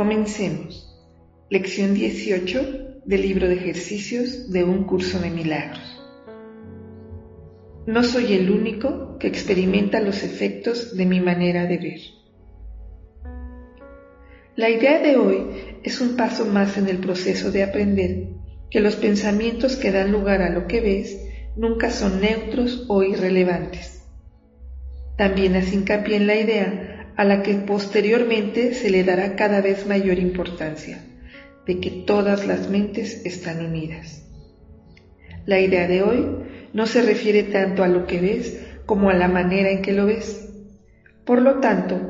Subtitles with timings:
[0.00, 0.98] Comencemos.
[1.50, 6.00] Lección 18 del libro de ejercicios de un curso de milagros.
[7.84, 12.00] No soy el único que experimenta los efectos de mi manera de ver.
[14.56, 15.44] La idea de hoy
[15.82, 18.28] es un paso más en el proceso de aprender
[18.70, 21.20] que los pensamientos que dan lugar a lo que ves
[21.56, 24.02] nunca son neutros o irrelevantes.
[25.18, 26.89] También hace hincapié en la idea
[27.20, 31.04] a la que posteriormente se le dará cada vez mayor importancia,
[31.66, 34.22] de que todas las mentes están unidas.
[35.44, 36.26] La idea de hoy
[36.72, 40.06] no se refiere tanto a lo que ves como a la manera en que lo
[40.06, 40.48] ves.
[41.26, 42.00] Por lo tanto,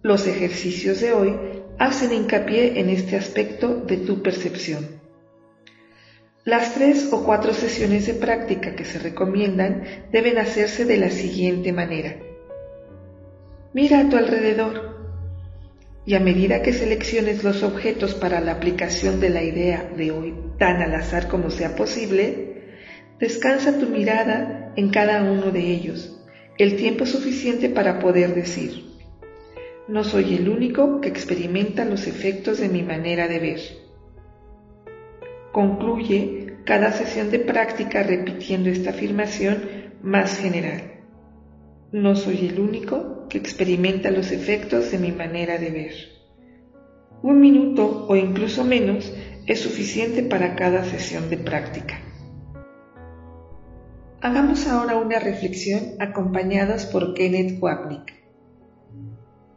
[0.00, 1.36] los ejercicios de hoy
[1.78, 4.86] hacen hincapié en este aspecto de tu percepción.
[6.42, 11.74] Las tres o cuatro sesiones de práctica que se recomiendan deben hacerse de la siguiente
[11.74, 12.16] manera.
[13.74, 14.94] Mira a tu alrededor
[16.06, 20.32] y a medida que selecciones los objetos para la aplicación de la idea de hoy
[20.60, 22.62] tan al azar como sea posible,
[23.18, 26.24] descansa tu mirada en cada uno de ellos,
[26.56, 28.84] el tiempo suficiente para poder decir,
[29.88, 33.60] no soy el único que experimenta los efectos de mi manera de ver.
[35.50, 39.64] Concluye cada sesión de práctica repitiendo esta afirmación
[40.00, 41.00] más general.
[41.90, 45.94] No soy el único que experimenta los efectos de mi manera de ver.
[47.20, 49.12] Un minuto o incluso menos
[49.48, 51.98] es suficiente para cada sesión de práctica.
[54.20, 58.14] Hagamos ahora una reflexión acompañados por Kenneth Wapnick.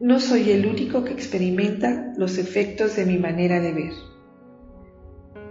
[0.00, 3.92] No soy el único que experimenta los efectos de mi manera de ver.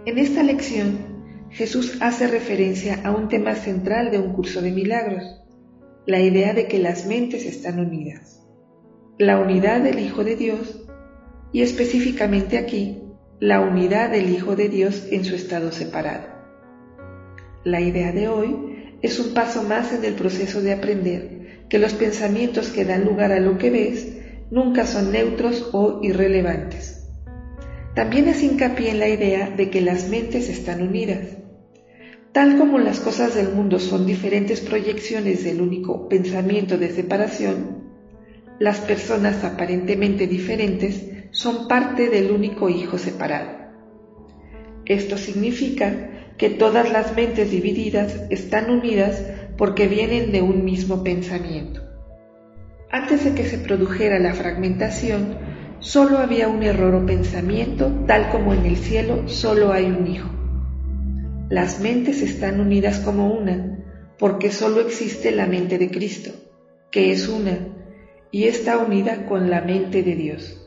[0.04, 5.45] En esta lección, Jesús hace referencia a un tema central de un curso de milagros,
[6.06, 8.40] la idea de que las mentes están unidas.
[9.18, 10.86] La unidad del Hijo de Dios
[11.52, 13.02] y específicamente aquí,
[13.40, 16.28] la unidad del Hijo de Dios en su estado separado.
[17.64, 21.92] La idea de hoy es un paso más en el proceso de aprender que los
[21.94, 24.16] pensamientos que dan lugar a lo que ves
[24.52, 27.08] nunca son neutros o irrelevantes.
[27.96, 31.18] También es hincapié en la idea de que las mentes están unidas
[32.36, 37.94] Tal como las cosas del mundo son diferentes proyecciones del único pensamiento de separación,
[38.58, 43.52] las personas aparentemente diferentes son parte del único hijo separado.
[44.84, 49.24] Esto significa que todas las mentes divididas están unidas
[49.56, 51.80] porque vienen de un mismo pensamiento.
[52.90, 55.38] Antes de que se produjera la fragmentación,
[55.78, 60.35] solo había un error o pensamiento, tal como en el cielo solo hay un hijo.
[61.48, 63.78] Las mentes están unidas como una,
[64.18, 66.32] porque solo existe la mente de Cristo,
[66.90, 67.58] que es una,
[68.32, 70.66] y está unida con la mente de Dios.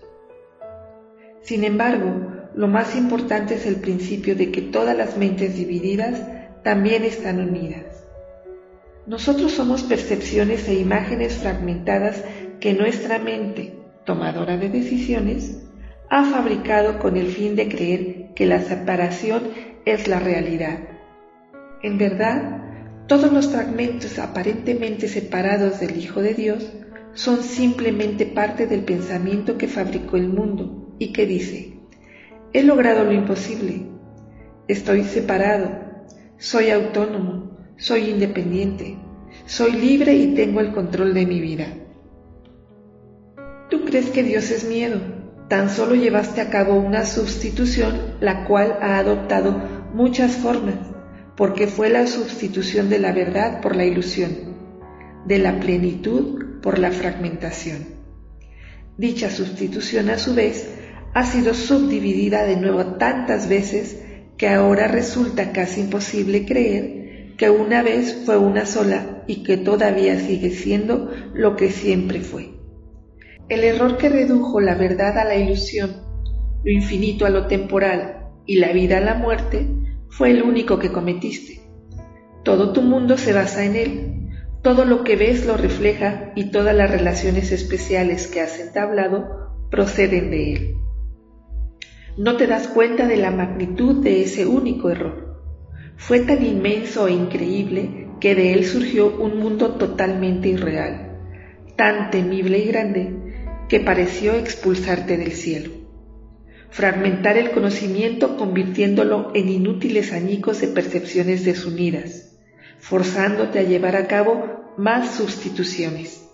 [1.41, 6.21] Sin embargo, lo más importante es el principio de que todas las mentes divididas
[6.63, 8.05] también están unidas.
[9.05, 12.23] Nosotros somos percepciones e imágenes fragmentadas
[12.61, 13.73] que nuestra mente,
[14.05, 15.61] tomadora de decisiones,
[16.09, 19.43] ha fabricado con el fin de creer que la separación
[19.85, 20.79] es la realidad.
[21.81, 22.59] En verdad,
[23.07, 26.71] todos los fragmentos aparentemente separados del Hijo de Dios
[27.13, 31.79] son simplemente parte del pensamiento que fabricó el mundo y que dice,
[32.53, 33.87] he logrado lo imposible,
[34.67, 35.71] estoy separado,
[36.37, 38.97] soy autónomo, soy independiente,
[39.45, 41.67] soy libre y tengo el control de mi vida.
[43.69, 44.99] Tú crees que Dios es miedo,
[45.47, 50.75] tan solo llevaste a cabo una sustitución la cual ha adoptado muchas formas,
[51.35, 54.31] porque fue la sustitución de la verdad por la ilusión,
[55.25, 57.99] de la plenitud por la fragmentación.
[58.97, 60.69] Dicha sustitución a su vez
[61.13, 64.01] ha sido subdividida de nuevo tantas veces
[64.37, 70.19] que ahora resulta casi imposible creer que una vez fue una sola y que todavía
[70.19, 72.49] sigue siendo lo que siempre fue.
[73.47, 76.03] El error que redujo la verdad a la ilusión,
[76.63, 78.18] lo infinito a lo temporal
[78.49, 79.67] y la vida a la muerte,
[80.09, 81.61] fue el único que cometiste.
[82.43, 84.15] Todo tu mundo se basa en él,
[84.63, 90.31] Todo lo que ves lo refleja y todas las relaciones especiales que has entablado proceden
[90.31, 90.75] de él.
[92.17, 95.39] No te das cuenta de la magnitud de ese único error.
[95.95, 101.19] Fue tan inmenso e increíble que de él surgió un mundo totalmente irreal,
[101.77, 103.13] tan temible y grande
[103.69, 105.78] que pareció expulsarte del cielo.
[106.71, 112.37] Fragmentar el conocimiento convirtiéndolo en inútiles añicos de percepciones desunidas,
[112.79, 116.25] forzándote a llevar a cabo más sustituciones.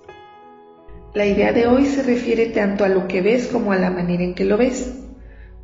[1.14, 4.24] La idea de hoy se refiere tanto a lo que ves como a la manera
[4.24, 4.94] en que lo ves,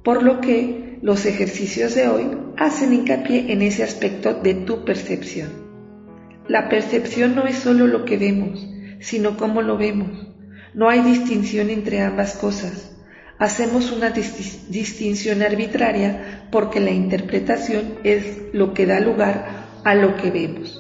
[0.04, 5.50] por lo que los ejercicios de hoy hacen hincapié en ese aspecto de tu percepción.
[6.48, 8.66] La percepción no es solo lo que vemos,
[9.00, 10.28] sino cómo lo vemos.
[10.74, 12.91] No hay distinción entre ambas cosas.
[13.42, 20.30] Hacemos una distinción arbitraria porque la interpretación es lo que da lugar a lo que
[20.30, 20.80] vemos.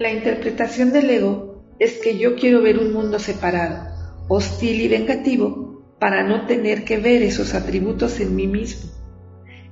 [0.00, 3.94] La interpretación del ego es que yo quiero ver un mundo separado,
[4.26, 8.90] hostil y vengativo, para no tener que ver esos atributos en mí mismo.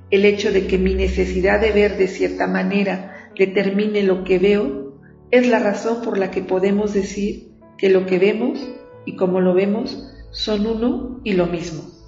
[0.09, 5.01] El hecho de que mi necesidad de ver de cierta manera determine lo que veo
[5.29, 8.65] es la razón por la que podemos decir que lo que vemos
[9.05, 11.98] y como lo vemos son uno y lo mismo.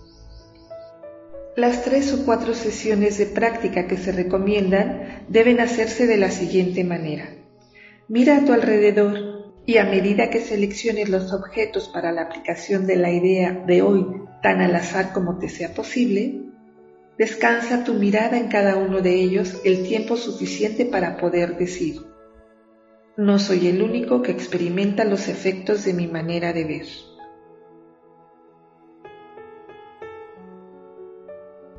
[1.56, 6.86] Las tres o cuatro sesiones de práctica que se recomiendan deben hacerse de la siguiente
[6.86, 7.30] manera.
[8.08, 12.96] Mira a tu alrededor y a medida que selecciones los objetos para la aplicación de
[12.96, 14.06] la idea de hoy
[14.42, 16.42] tan al azar como te sea posible,
[17.18, 22.02] descansa tu mirada en cada uno de ellos el tiempo suficiente para poder decir,
[23.18, 26.86] no soy el único que experimenta los efectos de mi manera de ver.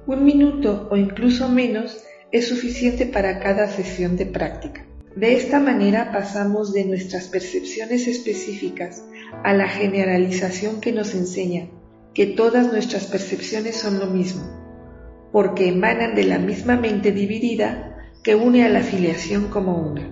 [0.04, 4.84] Un minuto o incluso menos es suficiente para cada sesión de práctica.
[5.14, 9.04] De esta manera pasamos de nuestras percepciones específicas
[9.44, 11.69] a la generalización que nos enseña
[12.14, 14.43] que todas nuestras percepciones son lo mismo,
[15.31, 20.12] porque emanan de la misma mente dividida que une a la filiación como una.